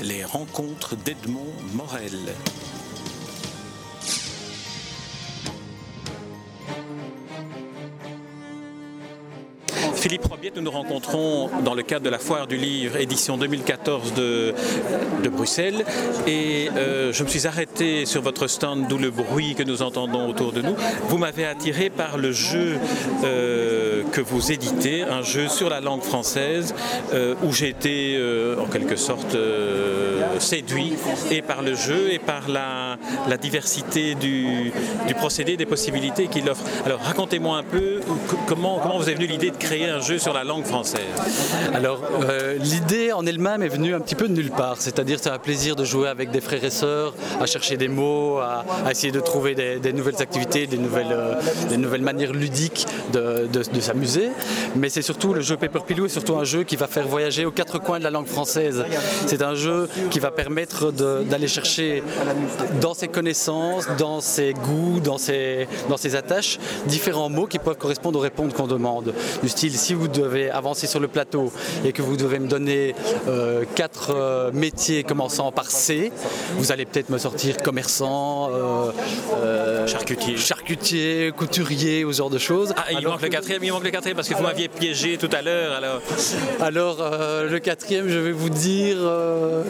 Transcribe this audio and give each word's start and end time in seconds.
les 0.00 0.24
rencontres 0.24 0.96
d'Edmond 0.96 1.52
Morel. 1.74 2.34
Philippe 10.02 10.24
Robiette, 10.24 10.56
nous 10.56 10.62
nous 10.62 10.70
rencontrons 10.72 11.48
dans 11.64 11.74
le 11.74 11.84
cadre 11.84 12.04
de 12.04 12.10
la 12.10 12.18
Foire 12.18 12.48
du 12.48 12.56
Livre, 12.56 12.96
édition 12.96 13.36
2014 13.36 14.14
de, 14.14 14.52
Bruxelles. 15.30 15.84
Et 16.26 16.68
euh, 16.76 17.12
je 17.12 17.22
me 17.22 17.28
suis 17.28 17.46
arrêté 17.46 18.04
sur 18.04 18.20
votre 18.20 18.48
stand, 18.48 18.88
d'où 18.88 18.98
le 18.98 19.12
bruit 19.12 19.54
que 19.54 19.62
nous 19.62 19.80
entendons 19.80 20.28
autour 20.28 20.50
de 20.50 20.60
nous. 20.60 20.74
Vous 21.04 21.18
m'avez 21.18 21.46
attiré 21.46 21.88
par 21.88 22.18
le 22.18 22.32
jeu 22.32 22.78
euh, 23.22 24.01
que 24.12 24.20
vous 24.20 24.52
éditez, 24.52 25.02
un 25.02 25.22
jeu 25.22 25.48
sur 25.48 25.68
la 25.68 25.80
langue 25.80 26.02
française, 26.02 26.74
euh, 27.12 27.34
où 27.42 27.52
j'ai 27.52 27.68
été 27.68 28.18
en 28.58 28.66
quelque 28.66 28.96
sorte 28.96 29.36
séduit 30.38 30.92
et 31.30 31.42
par 31.42 31.62
le 31.62 31.74
jeu 31.74 32.12
et 32.12 32.18
par 32.18 32.48
la, 32.48 32.98
diversité 33.36 34.14
du, 34.14 34.72
procédé, 35.16 35.56
des 35.56 35.66
possibilités 35.66 36.28
qu'il 36.28 36.48
offre. 36.48 36.62
Alors 36.84 37.00
racontez-moi 37.00 37.56
un 37.56 37.62
peu 37.62 38.00
comment, 38.46 38.78
comment 38.80 38.98
vous 38.98 39.08
est 39.08 39.14
venue 39.14 39.26
l'idée 39.26 39.50
de 39.50 39.56
créer 39.56 39.88
un 39.88 40.00
jeu 40.00 40.18
sur 40.18 40.32
la 40.32 40.44
langue 40.44 40.64
française? 40.64 41.00
Alors, 41.74 42.00
euh, 42.22 42.56
l'idée 42.58 43.12
en 43.12 43.24
elle-même 43.26 43.62
est 43.62 43.68
venue 43.68 43.94
un 43.94 44.00
petit 44.00 44.14
peu 44.14 44.28
de 44.28 44.34
nulle 44.34 44.50
part. 44.50 44.76
C'est-à-dire, 44.78 45.18
c'est 45.20 45.30
un 45.30 45.38
plaisir 45.38 45.76
de 45.76 45.84
jouer 45.84 46.08
avec 46.08 46.30
des 46.30 46.40
frères 46.40 46.64
et 46.64 46.70
sœurs, 46.70 47.14
à 47.40 47.46
chercher 47.46 47.76
des 47.76 47.88
mots, 47.88 48.38
à, 48.38 48.64
essayer 48.90 49.12
de 49.12 49.20
trouver 49.20 49.54
des, 49.54 49.92
nouvelles 49.92 50.20
activités, 50.20 50.66
des 50.66 50.78
nouvelles, 50.78 51.06
euh, 51.12 51.98
manières 51.98 52.32
ludiques 52.32 52.86
de, 53.12 53.48
s'amuser. 53.80 54.01
Mais 54.76 54.88
c'est 54.88 55.02
surtout 55.02 55.34
le 55.34 55.40
jeu 55.40 55.56
Paper 55.56 55.80
Pilou 55.86 56.06
est 56.06 56.10
surtout 56.10 56.36
un 56.36 56.44
jeu 56.44 56.62
qui 56.64 56.76
va 56.76 56.86
faire 56.86 57.06
voyager 57.06 57.44
aux 57.44 57.50
quatre 57.50 57.78
coins 57.78 57.98
de 57.98 58.04
la 58.04 58.10
langue 58.10 58.26
française. 58.26 58.84
C'est 59.26 59.42
un 59.42 59.54
jeu 59.54 59.88
qui 60.10 60.18
va 60.18 60.30
permettre 60.30 60.92
d'aller 60.92 61.48
chercher 61.48 62.02
dans 62.80 62.94
ses 62.94 63.08
connaissances, 63.08 63.86
dans 63.98 64.20
ses 64.20 64.52
goûts, 64.54 65.00
dans 65.00 65.18
ses, 65.18 65.68
dans 65.88 65.96
ses 65.96 66.16
attaches, 66.16 66.58
différents 66.86 67.28
mots 67.28 67.46
qui 67.46 67.58
peuvent 67.58 67.76
correspondre 67.76 68.18
aux 68.18 68.22
réponses 68.22 68.52
qu'on 68.52 68.66
demande. 68.66 69.12
Du 69.42 69.48
style, 69.48 69.76
si 69.76 69.94
vous 69.94 70.08
devez 70.08 70.50
avancer 70.50 70.86
sur 70.86 71.00
le 71.00 71.08
plateau 71.08 71.52
et 71.84 71.92
que 71.92 72.02
vous 72.02 72.16
devez 72.16 72.38
me 72.38 72.48
donner 72.48 72.94
euh, 73.28 73.64
quatre 73.74 74.10
euh, 74.14 74.50
métiers 74.52 75.04
commençant 75.04 75.52
par 75.52 75.70
C, 75.70 76.12
vous 76.56 76.72
allez 76.72 76.84
peut-être 76.84 77.10
me 77.10 77.18
sortir 77.18 77.56
commerçant, 77.58 78.50
euh, 78.50 79.86
charcutier. 79.86 80.36
Charcutier, 80.62 81.32
couturier, 81.36 82.04
ou 82.04 82.12
ce 82.12 82.18
genre 82.18 82.30
de 82.30 82.38
choses. 82.38 82.72
Ah, 82.76 82.92
il 82.92 83.06
manque 83.06 83.22
le 83.22 83.28
quatrième, 83.28 83.64
il 83.64 83.72
manque 83.72 83.84
le 83.84 83.90
quatrième 83.90 84.16
parce 84.16 84.28
que 84.28 84.34
vous 84.34 84.42
m'aviez 84.42 84.68
piégé 84.68 85.18
tout 85.18 85.28
à 85.32 85.42
l'heure. 85.42 85.72
Alors, 85.72 86.00
alors 86.60 86.96
le 87.50 87.58
quatrième, 87.58 88.08
je 88.08 88.18
vais 88.18 88.32
vous 88.32 88.50
dire, 88.50 88.98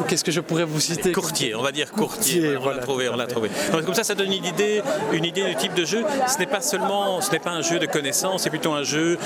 qu'est-ce 0.07 0.25
que 0.25 0.33
je 0.33 0.41
pourrais 0.41 0.65
vous 0.65 0.81
citer 0.81 1.12
Courtier, 1.12 1.55
on 1.55 1.62
va 1.62 1.73
dire 1.73 1.91
courtier. 1.91 2.57
on 2.59 2.69
l'a 2.69 2.79
trouvé, 2.79 3.09
on 3.09 3.17
l'a 3.17 3.27
trouvé. 3.27 3.49
comme 3.84 3.95
ça, 3.95 4.05
ça 4.05 4.15
donne 4.15 4.33
une 4.33 4.45
idée, 4.45 4.83
une 5.12 5.25
idée 5.25 5.45
du 5.45 5.57
type 5.57 5.75
de 5.75 5.84
jeu. 5.84 6.05
Ce 6.29 6.39
n'est 6.39 6.47
pas 6.47 6.61
seulement, 6.61 7.21
ce 7.21 7.31
n'est 7.31 7.39
pas 7.39 7.51
un 7.51 7.62
jeu 7.62 7.79
de 7.79 7.87
connaissances, 7.87 8.43
c'est 8.43 8.51
plutôt 8.51 8.73
un 8.73 8.84
jeu 8.84 9.17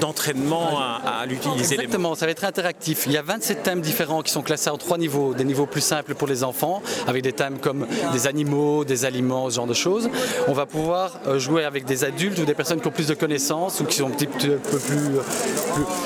d'entraînement 0.00 0.78
à, 0.78 1.20
à 1.22 1.26
l'utiliser. 1.26 1.74
Exactement, 1.74 2.14
ça 2.14 2.26
va 2.26 2.32
être 2.32 2.44
interactif. 2.44 3.04
Il 3.06 3.12
y 3.12 3.16
a 3.16 3.22
27 3.22 3.62
thèmes 3.62 3.80
différents 3.80 4.22
qui 4.22 4.30
sont 4.30 4.42
classés 4.42 4.70
en 4.70 4.78
trois 4.78 4.98
niveaux. 4.98 5.34
Des 5.34 5.44
niveaux 5.44 5.66
plus 5.66 5.80
simples 5.80 6.14
pour 6.14 6.28
les 6.28 6.44
enfants, 6.44 6.82
avec 7.08 7.22
des 7.22 7.32
thèmes 7.32 7.58
comme 7.58 7.86
des 8.12 8.26
animaux, 8.26 8.84
des 8.84 9.04
aliments, 9.04 9.50
ce 9.50 9.56
genre 9.56 9.66
de 9.66 9.74
choses. 9.74 10.08
On 10.46 10.52
va 10.52 10.66
pouvoir 10.66 10.76
euh, 10.94 11.38
jouer 11.38 11.64
avec 11.64 11.84
des 11.84 12.04
adultes 12.04 12.38
ou 12.38 12.44
des 12.44 12.54
personnes 12.54 12.80
qui 12.80 12.88
ont 12.88 12.92
plus 12.92 13.08
de 13.08 13.14
connaissances 13.14 13.80
ou 13.80 13.84
qui 13.84 13.96
sont 13.96 14.06
un 14.06 14.10
petit 14.10 14.26
peu 14.26 14.56
plus, 14.58 14.78
plus 14.78 15.10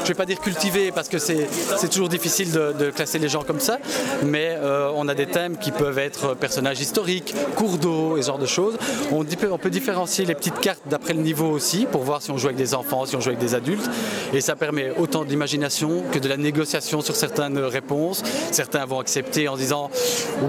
je 0.03 0.09
vais 0.09 0.15
pas 0.15 0.27
dire 0.27 0.41
cultivés 0.41 0.93
parce 0.93 1.09
que 1.09 1.19
c'est 1.19 1.47
toujours 1.91 2.09
difficile 2.09 2.51
de, 2.53 2.91
classer 2.91 3.19
les 3.19 3.29
gens 3.29 3.43
comme 3.43 3.61
ça, 3.61 3.79
mais 4.25 4.57
euh, 4.61 4.91
on 4.97 5.09
a 5.09 5.15
des 5.15 5.27
thèmes 5.27 5.57
qui 5.57 5.71
peuvent 5.71 5.99
être 5.99 6.35
personnages 6.35 6.81
historiques, 6.81 7.35
cours 7.57 7.79
d'eau 7.79 8.17
et 8.17 8.23
ce 8.23 8.27
genre 8.29 8.39
de 8.39 8.47
choses. 8.47 8.77
On, 9.13 9.25
on 9.51 9.59
peut 9.59 9.71
différencier 9.71 10.25
les 10.25 10.35
petites 10.35 10.59
cartes 10.61 10.83
d'après 10.87 11.15
le 11.15 11.21
niveau 11.21 11.49
aussi 11.51 11.87
pour 11.91 12.03
voir 12.03 12.23
si 12.23 12.31
on 12.31 12.39
joue 12.39 12.47
avec 12.47 12.59
des 12.59 12.75
enfants, 12.75 13.07
si 13.07 13.17
on 13.17 13.21
joue 13.21 13.29
avec 13.29 13.41
des 13.41 13.55
adultes. 13.55 13.89
Et 14.33 14.41
ça 14.41 14.57
permet 14.57 14.91
autant 14.99 15.25
d'imagination 15.25 16.03
que 16.11 16.19
de 16.19 16.29
la 16.29 16.37
négociation 16.37 17.01
sur 17.01 17.17
certaines 17.17 17.59
réponses. 17.59 18.23
Certains 18.51 18.85
vont 18.87 18.99
accepter 18.99 19.49
en 19.49 19.57
disant 19.57 19.91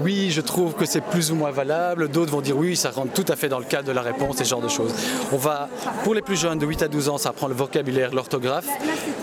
oui, 0.02 0.30
je 0.30 0.40
trouve 0.40 0.74
que 0.74 0.86
c'est 0.86 1.00
plus 1.00 1.30
ou 1.30 1.36
moins 1.36 1.50
valable. 1.50 2.08
D'autres 2.08 2.32
vont 2.32 2.40
dire 2.40 2.56
oui, 2.56 2.76
ça 2.76 2.90
rentre 2.90 3.12
tout 3.12 3.30
à 3.30 3.36
fait 3.36 3.48
dans 3.48 3.58
le 3.58 3.64
cadre 3.64 3.88
de 3.88 3.92
la 3.92 4.02
réponse 4.02 4.11
ce 4.36 4.44
genre 4.44 4.60
de 4.60 4.68
choses. 4.68 4.92
On 5.32 5.36
va, 5.36 5.68
pour 6.04 6.14
les 6.14 6.22
plus 6.22 6.36
jeunes 6.36 6.58
de 6.58 6.66
8 6.66 6.82
à 6.82 6.88
12 6.88 7.08
ans, 7.08 7.18
ça 7.18 7.30
apprend 7.30 7.48
le 7.48 7.54
vocabulaire, 7.54 8.14
l'orthographe. 8.14 8.66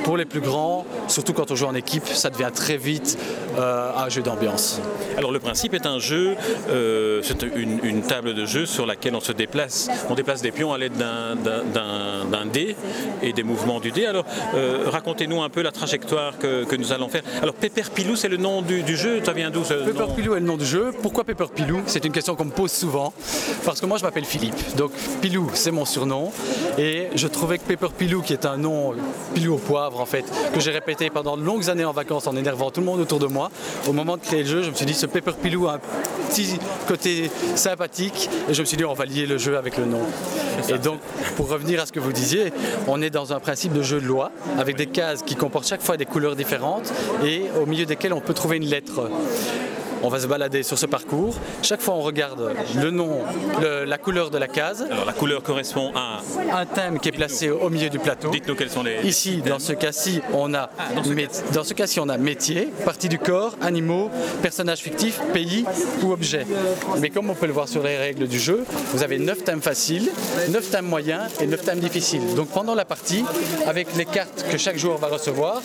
Pour 0.03 0.17
les 0.17 0.25
plus 0.25 0.41
grands, 0.41 0.85
surtout 1.07 1.33
quand 1.33 1.51
on 1.51 1.55
joue 1.55 1.65
en 1.65 1.75
équipe, 1.75 2.07
ça 2.07 2.29
devient 2.29 2.51
très 2.53 2.77
vite 2.77 3.17
euh, 3.57 3.91
un 3.95 4.09
jeu 4.09 4.21
d'ambiance. 4.21 4.81
Alors 5.17 5.31
le 5.31 5.39
principe 5.39 5.73
est 5.73 5.85
un 5.85 5.99
jeu, 5.99 6.35
euh, 6.69 7.21
c'est 7.23 7.43
une, 7.43 7.79
une, 7.83 8.01
table 8.01 8.33
de 8.33 8.45
jeu 8.45 8.65
sur 8.65 8.85
laquelle 8.85 9.15
on 9.15 9.19
se 9.19 9.31
déplace. 9.31 9.89
On 10.09 10.15
déplace 10.15 10.41
des 10.41 10.51
pions 10.51 10.73
à 10.73 10.77
l'aide 10.77 10.93
d'un 10.97 12.45
dé 12.51 12.75
et 13.21 13.33
des 13.33 13.43
mouvements 13.43 13.79
du 13.79 13.91
dé. 13.91 14.05
Alors, 14.05 14.25
euh, 14.55 14.85
racontez-nous 14.88 15.41
un 15.41 15.49
peu 15.49 15.61
la 15.61 15.71
trajectoire 15.71 16.38
que, 16.38 16.75
nous 16.75 16.93
allons 16.93 17.09
faire. 17.09 17.23
Alors, 17.41 17.53
Pepper 17.53 17.83
Pilou, 17.93 18.15
c'est 18.15 18.29
le 18.29 18.38
nom 18.38 18.61
du, 18.61 18.95
jeu? 18.95 19.21
Ça 19.23 19.33
vient 19.33 19.49
d'où 19.49 19.61
Pepper 19.61 20.05
Pilou 20.15 20.35
est 20.35 20.39
le 20.39 20.45
nom 20.45 20.57
du 20.57 20.65
jeu. 20.65 20.91
Pourquoi 21.01 21.23
Pepper 21.23 21.47
Pilou? 21.53 21.81
C'est 21.88 22.05
une 22.05 22.13
question 22.13 22.35
qu'on 22.35 22.45
me 22.45 22.51
pose 22.51 22.71
souvent. 22.71 23.13
Parce 23.65 23.81
que 23.81 23.85
moi, 23.85 23.97
je 23.97 24.03
m'appelle 24.03 24.25
Philippe. 24.25 24.75
Donc, 24.77 24.91
Pilou, 25.21 25.49
c'est 25.53 25.71
mon 25.71 25.85
surnom. 25.85 26.31
Et 26.77 27.07
je 27.15 27.27
trouvais 27.27 27.57
que 27.57 27.63
Pepper 27.63 27.89
Pilou, 27.97 28.21
qui 28.21 28.33
est 28.33 28.45
un 28.45 28.57
nom, 28.57 28.93
Pilou 29.33 29.55
au 29.55 29.57
poivre 29.57 29.88
en 29.97 30.05
fait, 30.05 30.25
que 30.53 30.59
j'ai 30.59 30.72
répété 30.72 31.09
pendant 31.09 31.38
de 31.38 31.44
longues 31.44 31.69
années 31.69 31.85
en 31.85 31.91
vacances 31.91 32.27
en 32.27 32.35
énervant 32.35 32.72
tout 32.72 32.81
le 32.81 32.85
monde 32.85 33.00
autour 33.00 33.19
de 33.19 33.27
moi, 33.27 33.50
au 33.88 33.94
moment 33.94 34.17
de 34.17 34.22
créer 34.22 34.44
le 34.44 34.50
jeu, 34.50 34.63
je 34.63 34.69
me 34.69 34.75
suis 34.75 34.85
dit, 34.85 34.94
ce 34.94 35.05
Pepper 35.05 35.31
Pilou 35.41 35.67
a 35.67 35.73
un 35.73 35.79
petit 36.29 36.59
côté 36.88 37.31
sympathique. 37.55 38.29
Et 38.50 38.53
je 38.53 38.61
me 38.61 38.66
suis 38.66 38.77
dit, 38.77 38.85
on 38.85 38.94
va 38.94 39.05
lier 39.05 39.25
le 39.25 39.38
jeu 39.38 39.57
avec 39.57 39.77
le 39.77 39.85
nom. 39.85 40.01
Et 40.69 40.77
donc, 40.77 41.00
pour 41.35 41.50
revenir 41.50 41.81
à 41.81 41.85
ce 41.85 41.91
que 41.91 42.00
vous 42.00 42.13
disiez, 42.13 42.51
on 42.88 43.01
est 43.01 43.09
dans 43.09 43.33
un 43.33 43.39
principe 43.39 43.73
de 43.73 43.81
jeu 43.81 44.00
de 44.00 44.05
loi 44.05 44.31
avec 44.57 44.75
des 44.75 44.88
cases 44.88 45.23
qui 45.23 45.35
comportent 45.35 45.67
chaque 45.67 45.81
fois 45.81 45.97
des 45.97 46.06
couleurs 46.06 46.35
différentes 46.35 46.91
et 47.23 47.44
au 47.61 47.66
milieu 47.66 47.85
desquelles 47.85 48.13
on 48.13 48.21
peut 48.21 48.33
trouver 48.33 48.57
une 48.57 48.66
lettre 48.66 49.09
on 50.03 50.09
va 50.09 50.19
se 50.19 50.27
balader 50.27 50.63
sur 50.63 50.77
ce 50.77 50.85
parcours. 50.85 51.35
Chaque 51.61 51.81
fois, 51.81 51.95
on 51.95 52.01
regarde 52.01 52.53
le 52.75 52.91
nom, 52.91 53.19
la 53.61 53.97
couleur 53.97 54.29
de 54.29 54.37
la 54.37 54.47
case. 54.47 54.85
Alors, 54.89 55.05
la 55.05 55.13
couleur 55.13 55.43
correspond 55.43 55.91
à 55.95 56.21
un 56.53 56.65
thème 56.65 56.99
qui 56.99 57.09
est 57.09 57.13
placé 57.13 57.49
au 57.49 57.69
milieu 57.69 57.89
du 57.89 57.99
plateau. 57.99 58.29
Dites-nous 58.29 58.55
quels 58.55 58.69
sont 58.69 58.83
les. 58.83 58.99
Ici, 59.03 59.41
dans 59.45 59.59
ce 59.59 59.73
cas-ci, 59.73 60.21
on 60.33 60.53
a 60.53 60.69
ah, 60.77 60.89
dans, 61.53 61.63
ce 61.63 61.73
cas-ci, 61.73 61.99
on 61.99 62.09
a 62.09 62.17
métier, 62.17 62.69
partie 62.85 63.09
du 63.09 63.19
corps, 63.19 63.55
animaux, 63.61 64.09
personnages 64.41 64.79
fictifs, 64.79 65.19
pays 65.33 65.65
ou 66.03 66.11
objets. 66.11 66.45
Mais 66.99 67.09
comme 67.09 67.29
on 67.29 67.35
peut 67.35 67.47
le 67.47 67.53
voir 67.53 67.67
sur 67.67 67.83
les 67.83 67.97
règles 67.97 68.27
du 68.27 68.39
jeu, 68.39 68.65
vous 68.93 69.03
avez 69.03 69.19
9 69.19 69.43
thèmes 69.43 69.61
faciles, 69.61 70.11
9 70.49 70.69
thèmes 70.69 70.85
moyens 70.85 71.23
et 71.41 71.47
9 71.47 71.63
thèmes 71.63 71.79
difficiles. 71.79 72.35
Donc 72.35 72.49
pendant 72.49 72.75
la 72.75 72.85
partie, 72.85 73.23
avec 73.67 73.95
les 73.95 74.05
cartes 74.05 74.45
que 74.51 74.57
chaque 74.57 74.77
joueur 74.77 74.97
va 74.97 75.07
recevoir, 75.07 75.61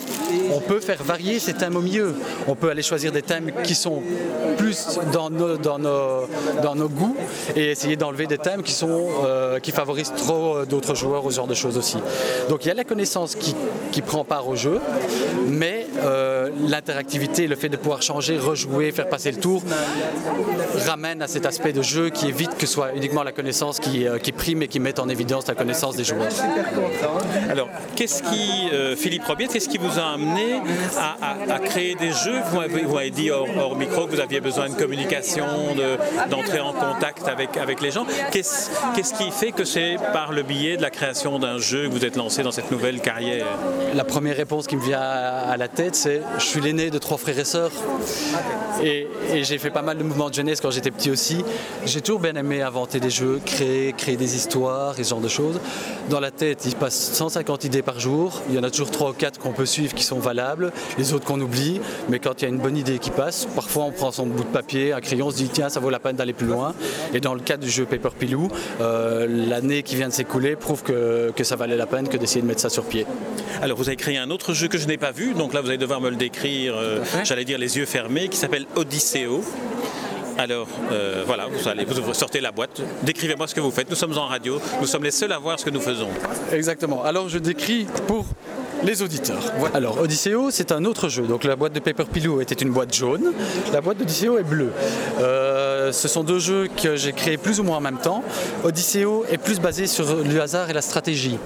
on 0.51 0.59
peut 0.59 0.79
faire 0.79 1.03
varier 1.03 1.39
ces 1.39 1.53
thèmes 1.53 1.75
au 1.75 1.81
milieu. 1.81 2.15
On 2.47 2.55
peut 2.55 2.69
aller 2.69 2.83
choisir 2.83 3.11
des 3.11 3.21
thèmes 3.21 3.51
qui 3.63 3.75
sont 3.75 4.01
plus 4.57 4.99
dans 5.11 5.29
nos, 5.29 5.57
dans 5.57 5.79
nos, 5.79 6.27
dans 6.61 6.75
nos 6.75 6.89
goûts 6.89 7.15
et 7.55 7.71
essayer 7.71 7.95
d'enlever 7.95 8.27
des 8.27 8.37
thèmes 8.37 8.63
qui, 8.63 8.71
sont, 8.71 9.07
euh, 9.23 9.59
qui 9.59 9.71
favorisent 9.71 10.13
trop 10.15 10.57
euh, 10.57 10.65
d'autres 10.65 10.95
joueurs 10.95 11.25
ou 11.25 11.31
ce 11.31 11.37
genre 11.37 11.47
de 11.47 11.53
choses 11.53 11.77
aussi. 11.77 11.97
Donc 12.49 12.65
il 12.65 12.69
y 12.69 12.71
a 12.71 12.73
la 12.73 12.83
connaissance 12.83 13.35
qui, 13.35 13.55
qui 13.91 14.01
prend 14.01 14.23
part 14.23 14.47
au 14.47 14.55
jeu, 14.55 14.79
mais 15.47 15.87
euh, 16.03 16.49
l'interactivité, 16.67 17.47
le 17.47 17.55
fait 17.55 17.69
de 17.69 17.77
pouvoir 17.77 18.01
changer, 18.01 18.37
rejouer, 18.37 18.91
faire 18.91 19.09
passer 19.09 19.31
le 19.31 19.39
tour, 19.39 19.61
ramène 20.85 21.21
à 21.21 21.27
cet 21.27 21.45
aspect 21.45 21.73
de 21.73 21.81
jeu 21.81 22.09
qui 22.09 22.27
évite 22.27 22.57
que 22.57 22.65
ce 22.65 22.73
soit 22.73 22.93
uniquement 22.95 23.23
la 23.23 23.31
connaissance 23.31 23.79
qui, 23.79 24.05
qui 24.21 24.31
prime 24.31 24.63
et 24.63 24.67
qui 24.67 24.79
mette 24.79 24.99
en 24.99 25.09
évidence 25.09 25.47
la 25.47 25.55
connaissance 25.55 25.95
des 25.95 26.03
joueurs. 26.03 26.27
Alors, 27.49 27.69
qu'est-ce 27.95 28.23
qui, 28.23 28.69
Philippe 28.97 29.25
Robiet, 29.25 29.47
qu'est-ce 29.47 29.69
qui 29.69 29.77
vous 29.77 29.99
a 29.99 30.13
amené 30.13 30.61
à, 30.97 31.59
créer 31.59 31.95
des 31.95 32.11
jeux? 32.11 32.39
Vous 32.51 32.59
avez, 32.97 33.11
dit 33.11 33.31
hors, 33.31 33.47
hors 33.57 33.75
micro 33.75 34.07
que 34.07 34.14
vous 34.15 34.21
aviez 34.21 34.39
besoin 34.39 34.69
de 34.69 34.75
communication, 34.75 35.45
d'entrer 36.29 36.61
en 36.61 36.71
contact 36.71 37.27
avec, 37.27 37.81
les 37.81 37.91
gens. 37.91 38.05
Qu'est-ce 38.31 39.13
qui 39.13 39.29
fait 39.31 39.51
que 39.51 39.65
c'est 39.65 39.97
par 40.13 40.31
le 40.31 40.43
biais 40.43 40.77
de 40.77 40.81
la 40.81 40.89
création 40.89 41.37
d'un 41.37 41.57
jeu 41.57 41.87
que 41.87 41.91
vous 41.91 42.05
êtes 42.05 42.15
lancé 42.15 42.41
dans 42.41 42.51
cette 42.51 42.71
nouvelle 42.71 43.01
carrière? 43.01 43.45
La 43.93 44.05
première 44.05 44.37
réponse 44.37 44.67
qui 44.67 44.77
me 44.77 44.81
vient 44.81 45.01
à 45.01 45.57
la 45.57 45.67
tête, 45.67 45.95
c'est 45.95 46.21
je 46.37 46.45
suis 46.45 46.61
l'aîné 46.61 46.89
de 46.89 46.97
trois 46.97 47.17
frères 47.17 47.37
et 47.37 47.45
sœurs. 47.45 47.71
Et, 48.83 49.07
j'ai 49.43 49.57
fait 49.57 49.69
pas 49.69 49.81
mal 49.81 49.97
de 49.97 50.03
mouvements 50.03 50.29
de 50.29 50.33
jeunesse 50.33 50.61
quand 50.61 50.71
j'étais 50.71 50.91
petit 50.91 51.11
aussi. 51.11 51.43
J'ai 51.85 52.01
toujours 52.01 52.21
bien 52.21 52.35
aimé 52.35 52.61
inventer 52.61 52.99
des 52.99 53.09
jeux, 53.09 53.41
créer, 53.45 53.93
créer 53.93 54.15
des 54.15 54.35
histoires 54.35 54.97
et 54.99 55.03
ce 55.03 55.09
genre 55.09 55.19
de 55.19 55.27
choses. 55.27 55.59
Dans 56.09 56.19
la 56.19 56.31
tête, 56.31 56.63
il 56.65 56.75
passe 56.75 56.95
150 57.13 57.65
idées 57.65 57.81
par 57.81 57.99
jour. 57.99 58.41
Il 58.49 58.55
y 58.55 58.59
en 58.59 58.63
a 58.63 58.69
toujours 58.69 58.91
trois 58.91 59.09
ou 59.09 59.13
quatre 59.13 59.39
qu'on 59.39 59.51
peut 59.51 59.65
suivre 59.65 59.93
qui 59.93 60.03
sont 60.03 60.19
valables, 60.19 60.71
les 60.97 61.13
autres 61.13 61.25
qu'on 61.25 61.39
oublie. 61.41 61.81
Mais 62.09 62.19
quand 62.19 62.41
il 62.41 62.43
y 62.43 62.45
a 62.45 62.49
une 62.49 62.59
bonne 62.59 62.77
idée 62.77 62.99
qui 62.99 63.11
passe, 63.11 63.47
parfois 63.55 63.83
on 63.83 63.91
prend 63.91 64.04
prend 64.05 64.11
son 64.11 64.27
bout 64.27 64.43
de 64.43 64.49
papier, 64.49 64.93
un 64.93 65.01
crayon, 65.01 65.31
se 65.31 65.37
dit 65.37 65.49
tiens 65.51 65.69
ça 65.69 65.79
vaut 65.79 65.89
la 65.89 65.97
peine 65.97 66.15
d'aller 66.15 66.33
plus 66.33 66.45
loin. 66.45 66.75
Et 67.15 67.19
dans 67.19 67.33
le 67.33 67.39
cas 67.39 67.57
du 67.57 67.67
jeu 67.67 67.85
Paper 67.85 68.09
Pilou, 68.19 68.49
euh, 68.79 69.25
l'année 69.27 69.81
qui 69.81 69.95
vient 69.95 70.09
de 70.09 70.13
s'écouler 70.13 70.55
prouve 70.55 70.83
que, 70.83 71.31
que, 71.35 71.43
ça 71.43 71.55
valait 71.55 71.75
la 71.75 71.87
peine 71.87 72.07
que 72.07 72.15
d'essayer 72.15 72.41
de 72.41 72.45
mettre 72.45 72.61
ça 72.61 72.69
sur 72.69 72.83
pied. 72.83 73.07
Alors 73.63 73.79
vous 73.79 73.87
avez 73.87 73.95
créé 73.95 74.19
un 74.19 74.29
autre 74.29 74.53
jeu 74.53 74.67
que 74.67 74.77
je 74.77 74.85
n'ai 74.85 74.97
pas 74.97 75.11
vu, 75.11 75.33
donc 75.33 75.55
là 75.55 75.61
vous 75.61 75.69
allez 75.69 75.79
devoir 75.79 76.01
me 76.01 76.11
le 76.11 76.17
décrire, 76.17 76.75
euh, 76.77 76.99
j'allais 77.23 77.45
dire 77.45 77.57
les 77.57 77.77
yeux 77.77 77.87
fermés, 77.87 78.27
qui 78.27 78.37
s'appelle 78.37 78.67
Odysseo. 78.75 79.43
Alors 80.37 80.67
euh, 80.91 81.23
voilà, 81.25 81.47
vous 81.47 81.67
allez, 81.67 81.85
vous 81.85 82.13
sortez 82.13 82.41
la 82.41 82.51
boîte, 82.51 82.81
décrivez-moi 83.01 83.47
ce 83.47 83.55
que 83.55 83.61
vous 83.61 83.71
faites. 83.71 83.89
Nous 83.89 83.95
sommes 83.95 84.15
en 84.19 84.27
radio, 84.27 84.61
nous 84.81 84.87
sommes 84.87 85.03
les 85.03 85.09
seuls 85.09 85.31
à 85.31 85.39
voir 85.39 85.59
ce 85.59 85.65
que 85.65 85.71
nous 85.71 85.81
faisons. 85.81 86.09
Exactement. 86.51 87.03
Alors 87.03 87.27
je 87.27 87.39
décris 87.39 87.87
pour 88.05 88.27
les 88.85 89.01
auditeurs. 89.01 89.41
Alors, 89.73 89.99
Odysseo, 89.99 90.51
c'est 90.51 90.71
un 90.71 90.85
autre 90.85 91.09
jeu. 91.09 91.23
Donc, 91.23 91.43
la 91.43 91.55
boîte 91.55 91.73
de 91.73 91.79
Paper 91.79 92.05
Pillow 92.05 92.39
était 92.41 92.55
une 92.55 92.69
boîte 92.69 92.93
jaune. 92.93 93.33
La 93.73 93.81
boîte 93.81 93.97
d'Odysseo 93.97 94.37
est 94.37 94.43
bleue. 94.43 94.71
Euh, 95.19 95.91
ce 95.91 96.07
sont 96.07 96.23
deux 96.23 96.39
jeux 96.39 96.67
que 96.81 96.95
j'ai 96.95 97.11
créés 97.11 97.37
plus 97.37 97.59
ou 97.59 97.63
moins 97.63 97.77
en 97.77 97.81
même 97.81 97.97
temps. 97.97 98.23
Odysseo 98.63 99.25
est 99.29 99.37
plus 99.37 99.59
basé 99.59 99.87
sur 99.87 100.05
le 100.23 100.41
hasard 100.41 100.69
et 100.69 100.73
la 100.73 100.81
stratégie. 100.81 101.37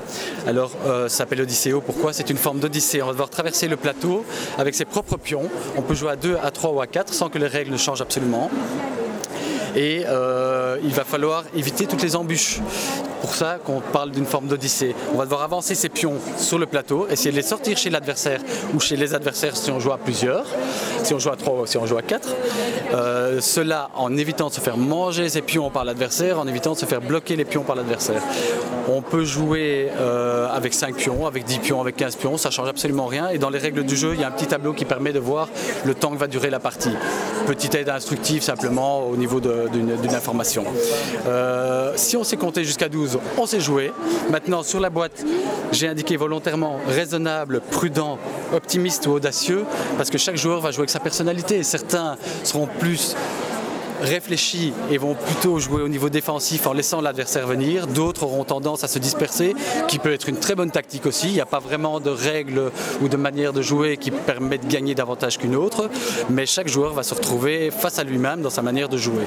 Alors, 0.46 0.72
euh, 0.86 1.08
ça 1.08 1.20
s'appelle 1.20 1.42
Odysseo. 1.42 1.82
Pourquoi? 1.82 2.14
C'est 2.14 2.30
une 2.30 2.38
forme 2.38 2.60
d'Odyssée. 2.60 3.02
On 3.02 3.08
va 3.08 3.14
devoir 3.14 3.30
traverser 3.30 3.68
le 3.68 3.78
plateau 3.78 4.26
avec 4.58 4.76
ses 4.76 4.86
propres 4.86 5.18
pions. 5.18 5.50
On 5.78 5.82
peut 5.82 5.96
jouer 5.96 6.12
à 6.12 6.16
2, 6.16 6.38
à 6.44 6.52
3 6.52 6.72
ou 6.72 6.82
à 6.82 6.88
4 6.88 7.14
sans 7.14 7.30
que 7.30 7.38
les 7.38 7.48
règles 7.48 7.72
ne 7.72 7.78
changent 7.78 8.02
absolument 8.02 8.50
et 9.76 10.04
euh, 10.08 10.78
il 10.84 10.92
va 10.92 11.04
falloir 11.04 11.44
éviter 11.56 11.86
toutes 11.86 12.02
les 12.02 12.16
embûches. 12.16 12.60
Pour 13.22 13.36
ça 13.36 13.58
qu'on 13.64 13.82
parle 13.82 14.12
d'une 14.12 14.26
forme 14.26 14.48
d'odyssée. 14.48 14.96
On 15.14 15.18
va 15.18 15.26
devoir 15.26 15.42
avancer 15.42 15.76
ses 15.76 15.90
pions 15.90 16.16
sur 16.38 16.58
le 16.58 16.66
plateau, 16.66 17.08
essayer 17.10 17.32
de 17.32 17.36
les 17.36 17.42
sortir 17.42 17.78
chez 17.78 17.90
l'adversaire 17.90 18.42
ou 18.74 18.80
chez 18.80 18.96
les 18.96 19.14
adversaires 19.14 19.58
si 19.58 19.72
on 19.72 19.80
joue 19.80 19.92
à 19.92 19.98
plusieurs, 19.98 20.46
si 21.10 21.16
on 21.16 21.20
joue 21.20 21.32
à 21.32 21.36
trois 21.36 21.56
ou 21.56 21.66
si 21.66 21.76
on 21.76 21.88
joue 21.88 21.98
à 21.98 22.04
quatre. 22.04 22.30
Euh, 22.94 23.42
cela 23.42 23.90
en 23.96 24.16
évitant 24.16 24.50
de 24.50 24.54
se 24.54 24.62
faire 24.62 24.78
manger 24.78 25.28
ses 25.28 25.42
pions 25.42 25.72
par 25.72 25.84
l'adversaire, 25.84 26.38
en 26.38 26.46
évitant 26.46 26.74
de 26.74 26.78
se 26.78 26.86
faire 26.86 27.02
bloquer 27.02 27.36
les 27.36 27.46
pions 27.46 27.64
par 27.64 27.76
l'adversaire. 27.76 28.22
On 28.88 29.02
peut 29.02 29.24
jouer 29.24 29.90
euh, 30.00 30.48
avec 30.52 30.74
5 30.74 30.96
pions, 30.96 31.26
avec 31.26 31.46
10 31.46 31.60
pions, 31.60 31.82
avec 31.82 31.96
15 31.96 32.16
pions, 32.16 32.38
ça 32.38 32.52
change 32.52 32.70
absolument 32.70 33.08
rien. 33.08 33.30
Et 33.30 33.40
dans 33.40 33.50
les 33.50 33.58
règles 33.58 33.84
du 33.84 33.96
jeu, 33.96 34.14
il 34.14 34.22
y 34.22 34.24
a 34.24 34.28
un 34.28 34.32
petit 34.32 34.46
tableau 34.46 34.74
qui 34.74 34.86
permet 34.86 35.12
de 35.12 35.20
voir 35.20 35.50
le 35.84 35.96
temps 35.96 36.12
que 36.12 36.18
va 36.18 36.28
durer 36.28 36.52
la 36.52 36.60
partie. 36.60 36.94
Petite 37.48 37.74
aide 37.74 37.90
instructive 37.90 38.44
simplement 38.44 39.08
au 39.08 39.16
niveau 39.16 39.40
d'une 39.40 40.16
information. 40.16 40.64
Euh, 41.28 41.94
si 41.96 42.18
on 42.18 42.24
sait 42.24 42.38
compter 42.38 42.64
jusqu'à 42.64 42.90
12, 42.90 43.18
on 43.38 43.48
sait 43.48 43.60
jouer. 43.60 43.92
Maintenant, 44.30 44.62
sur 44.62 44.80
la 44.80 44.92
boîte, 44.92 45.24
j'ai 45.72 45.88
indiqué 45.88 46.18
volontairement 46.18 46.80
raisonnable, 46.88 47.62
prudent, 47.72 48.20
optimiste 48.54 49.08
ou 49.08 49.12
audacieux, 49.12 49.66
parce 49.98 50.10
que 50.10 50.18
chaque 50.18 50.38
joueur 50.38 50.62
va 50.62 50.72
jouer 50.72 50.82
avec 50.82 50.90
sa 50.90 50.99
personnalité. 51.00 51.64
Certains 51.64 52.18
seront 52.44 52.68
plus 52.80 53.16
réfléchis 54.02 54.74
et 54.92 54.98
vont 54.98 55.16
plutôt 55.16 55.60
jouer 55.60 55.82
au 55.82 55.88
niveau 55.88 56.10
défensif 56.10 56.68
en 56.68 56.74
laissant 56.74 57.02
l'adversaire 57.02 57.48
venir. 57.48 57.88
D'autres 57.88 58.24
auront 58.24 58.44
tendance 58.44 58.84
à 58.84 58.88
se 58.88 59.00
disperser, 59.00 59.56
qui 59.88 60.00
peut 60.00 60.14
être 60.14 60.30
une 60.30 60.38
très 60.38 60.56
bonne 60.56 60.72
tactique 60.72 61.06
aussi. 61.06 61.28
Il 61.28 61.34
n'y 61.34 61.42
a 61.42 61.46
pas 61.46 61.60
vraiment 61.60 62.00
de 62.00 62.10
règles 62.10 62.72
ou 63.02 63.08
de 63.08 63.18
manière 63.18 63.54
de 63.54 63.62
jouer 63.62 63.98
qui 63.98 64.12
permet 64.12 64.58
de 64.58 64.68
gagner 64.68 64.96
davantage 64.96 65.38
qu'une 65.38 65.56
autre, 65.56 65.90
mais 66.30 66.46
chaque 66.46 66.68
joueur 66.68 66.94
va 66.94 67.04
se 67.04 67.14
retrouver 67.14 67.72
face 67.72 68.00
à 68.00 68.04
lui-même 68.04 68.42
dans 68.42 68.50
sa 68.50 68.62
manière 68.62 68.90
de 68.90 68.98
jouer. 68.98 69.26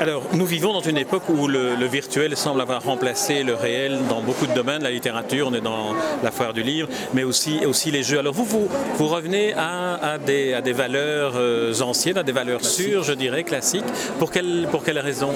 Alors, 0.00 0.22
nous 0.32 0.46
vivons 0.46 0.72
dans 0.72 0.80
une 0.80 0.96
époque 0.96 1.28
où 1.28 1.46
le, 1.46 1.74
virtuel 1.84 2.34
semble 2.34 2.62
avoir 2.62 2.82
remplacé 2.82 3.42
le 3.42 3.52
réel 3.52 3.98
dans 4.08 4.22
beaucoup 4.22 4.46
de 4.46 4.54
domaines, 4.54 4.82
la 4.82 4.90
littérature, 4.90 5.48
on 5.50 5.54
est 5.54 5.60
dans 5.60 5.94
la 6.22 6.30
foire 6.30 6.54
du 6.54 6.62
livre, 6.62 6.88
mais 7.12 7.22
aussi, 7.22 7.66
aussi 7.66 7.90
les 7.90 8.02
jeux. 8.02 8.18
Alors, 8.18 8.32
vous, 8.32 8.46
vous, 8.46 8.66
vous 8.96 9.08
revenez 9.08 9.52
à, 9.52 10.16
des, 10.16 10.54
à, 10.54 10.62
des, 10.62 10.72
valeurs 10.72 11.34
euh, 11.36 11.78
anciennes, 11.82 12.16
à 12.16 12.22
des 12.22 12.32
valeurs 12.32 12.64
sûres, 12.64 13.02
je 13.02 13.12
dirais, 13.12 13.44
classiques. 13.44 13.84
Pour 14.18 14.30
quelle, 14.30 14.68
pour 14.70 14.84
quelle 14.84 14.98
raison 14.98 15.32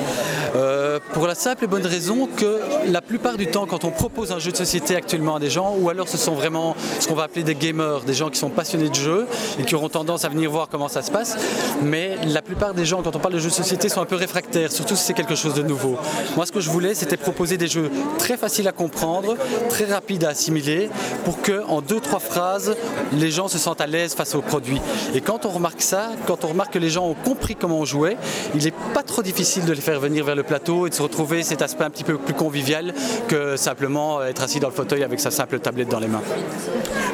euh, 0.56 0.98
Pour 1.12 1.26
la 1.26 1.34
simple 1.34 1.64
et 1.64 1.66
bonne 1.66 1.84
raison 1.84 2.26
que 2.34 2.60
la 2.88 3.02
plupart 3.02 3.36
du 3.36 3.48
temps, 3.48 3.66
quand 3.66 3.84
on 3.84 3.90
propose 3.90 4.32
un 4.32 4.38
jeu 4.38 4.50
de 4.50 4.56
société 4.56 4.96
actuellement 4.96 5.36
à 5.36 5.40
des 5.40 5.50
gens, 5.50 5.76
ou 5.78 5.90
alors 5.90 6.08
ce 6.08 6.16
sont 6.16 6.32
vraiment 6.32 6.74
ce 7.00 7.06
qu'on 7.06 7.14
va 7.14 7.24
appeler 7.24 7.42
des 7.42 7.54
gamers, 7.54 8.00
des 8.00 8.14
gens 8.14 8.30
qui 8.30 8.38
sont 8.38 8.48
passionnés 8.48 8.88
de 8.88 8.94
jeux 8.94 9.26
et 9.60 9.64
qui 9.64 9.74
auront 9.74 9.90
tendance 9.90 10.24
à 10.24 10.30
venir 10.30 10.50
voir 10.50 10.68
comment 10.70 10.88
ça 10.88 11.02
se 11.02 11.10
passe, 11.10 11.36
mais 11.82 12.16
la 12.28 12.40
plupart 12.40 12.72
des 12.72 12.86
gens, 12.86 13.02
quand 13.02 13.14
on 13.14 13.18
parle 13.18 13.34
de 13.34 13.40
jeux 13.40 13.50
de 13.50 13.54
société, 13.54 13.90
sont 13.90 14.00
un 14.00 14.06
peu 14.06 14.16
réfractaires 14.16 14.53
surtout 14.68 14.96
si 14.96 15.04
c'est 15.04 15.14
quelque 15.14 15.34
chose 15.34 15.54
de 15.54 15.62
nouveau. 15.62 15.96
Moi, 16.36 16.46
ce 16.46 16.52
que 16.52 16.60
je 16.60 16.70
voulais, 16.70 16.94
c'était 16.94 17.16
proposer 17.16 17.56
des 17.56 17.68
jeux 17.68 17.90
très 18.18 18.36
faciles 18.36 18.68
à 18.68 18.72
comprendre, 18.72 19.36
très 19.68 19.84
rapides 19.84 20.24
à 20.24 20.30
assimiler, 20.30 20.88
pour 21.24 21.40
que 21.42 21.64
en 21.68 21.80
deux 21.80 22.00
trois 22.00 22.20
phrases, 22.20 22.76
les 23.12 23.30
gens 23.30 23.48
se 23.48 23.58
sentent 23.58 23.80
à 23.80 23.86
l'aise 23.86 24.14
face 24.14 24.34
au 24.34 24.42
produit. 24.42 24.80
Et 25.14 25.20
quand 25.20 25.46
on 25.46 25.50
remarque 25.50 25.82
ça, 25.82 26.10
quand 26.26 26.44
on 26.44 26.48
remarque 26.48 26.74
que 26.74 26.78
les 26.78 26.90
gens 26.90 27.06
ont 27.06 27.14
compris 27.14 27.56
comment 27.56 27.78
on 27.78 27.84
jouait, 27.84 28.16
il 28.54 28.64
n'est 28.64 28.72
pas 28.92 29.02
trop 29.02 29.22
difficile 29.22 29.64
de 29.64 29.72
les 29.72 29.80
faire 29.80 30.00
venir 30.00 30.24
vers 30.24 30.36
le 30.36 30.42
plateau 30.42 30.86
et 30.86 30.90
de 30.90 30.94
se 30.94 31.02
retrouver 31.02 31.42
cet 31.42 31.62
aspect 31.62 31.84
un 31.84 31.90
petit 31.90 32.04
peu 32.04 32.18
plus 32.18 32.34
convivial 32.34 32.94
que 33.28 33.56
simplement 33.56 34.22
être 34.22 34.42
assis 34.42 34.60
dans 34.60 34.68
le 34.68 34.74
fauteuil 34.74 35.02
avec 35.04 35.20
sa 35.20 35.30
simple 35.30 35.58
tablette 35.58 35.88
dans 35.88 36.00
les 36.00 36.08
mains. 36.08 36.22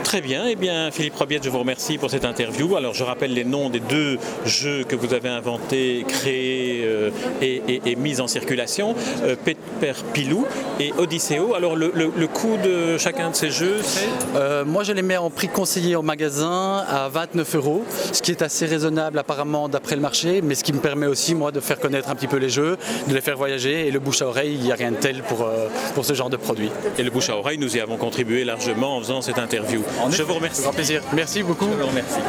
Très 0.04 0.20
bien, 0.20 0.46
eh 0.48 0.56
bien 0.56 0.90
Philippe 0.90 1.16
Robiette, 1.16 1.44
je 1.44 1.50
vous 1.50 1.58
remercie 1.58 1.98
pour 1.98 2.10
cette 2.10 2.25
interview. 2.25 2.76
Alors 2.76 2.94
je 2.94 3.04
rappelle 3.04 3.32
les 3.32 3.44
noms 3.44 3.70
des 3.70 3.81
deux 3.81 4.19
jeux 4.44 4.84
que 4.84 4.96
vous 4.96 5.14
avez 5.14 5.28
inventés, 5.28 6.04
créés 6.08 6.82
euh, 6.84 7.10
et, 7.43 7.97
mis 7.97 8.21
en 8.21 8.27
circulation, 8.27 8.94
euh, 9.25 9.37
Pepper 9.37 9.93
Pilou 10.12 10.47
et 10.79 10.93
Odysseo. 10.97 11.55
Alors 11.55 11.77
le, 11.77 11.91
coût 12.27 12.56
de 12.62 12.97
chacun 12.99 13.31
de 13.31 13.35
ces 13.35 13.50
jeux, 13.50 13.79
c'est 13.82 14.09
euh, 14.37 14.65
Moi 14.65 14.85
je 14.85 14.93
les 14.93 15.03
mets 15.03 15.17
en 15.17 15.31
prix 15.31 15.49
conseillé 15.49 15.97
au 15.97 16.03
magasin 16.03 16.85
à 16.88 17.09
29 17.09 17.56
euros, 17.56 17.85
ce 18.12 18.23
qui 18.23 18.31
est 18.31 18.43
assez 18.43 18.67
raisonnable 18.67 19.19
apparemment 19.19 19.69
d'après 19.69 19.97
le 19.97 20.03
marché, 20.03 20.41
mais 20.43 20.55
ce 20.55 20.65
qui 20.65 20.73
me 20.73 20.81
permet 20.81 21.06
aussi 21.06 21.35
moi 21.35 21.50
de 21.50 21.61
faire 21.61 21.79
connaître 21.79 22.09
un 22.11 22.15
petit 22.15 22.29
peu 22.29 22.37
les 22.37 22.49
jeux, 22.49 22.77
de 23.09 23.15
les 23.15 23.21
faire 23.21 23.37
voyager 23.37 23.87
et 23.87 23.91
le 23.91 23.99
bouche 23.99 24.23
à 24.23 24.27
oreille, 24.27 24.55
il 24.55 24.61
n'y 24.61 24.73
a 24.73 24.77
rien 24.77 24.93
de 24.93 24.97
tel 24.97 25.23
pour, 25.23 25.49
pour 25.94 26.05
ce 26.05 26.15
genre 26.15 26.31
de 26.31 26.37
produit. 26.37 26.71
Et 26.99 27.03
le 27.03 27.11
bouche 27.11 27.31
à 27.31 27.37
oreille, 27.37 27.59
nous 27.59 27.77
y 27.77 27.81
avons 27.81 27.97
contribué 27.97 28.44
largement 28.44 28.97
en 28.97 29.00
faisant 29.00 29.23
cette 29.23 29.38
interview. 29.38 29.82
Je 30.11 30.23
vous 30.23 30.35
remercie. 30.35 30.62
Grand 30.62 30.73
plaisir. 30.73 31.03
Merci 31.12 31.43
beaucoup. 31.43 31.69
Je 31.71 31.82
vous 31.82 31.88
remercie. 31.88 32.21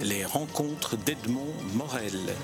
Les 0.00 0.24
rencontres 0.24 0.96
d'Edmond 0.96 1.54
Morel. 1.74 2.34